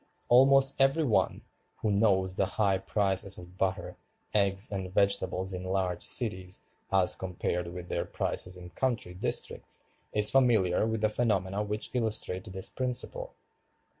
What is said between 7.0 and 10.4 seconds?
compared with their prices in country districts, is